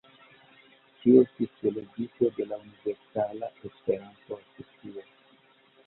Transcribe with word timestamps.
Ŝi 1.01 1.13
estis 1.23 1.51
delegito 1.67 2.31
de 2.39 2.49
la 2.55 2.59
Universala 2.65 3.53
Esperanto-Asocio. 3.71 5.11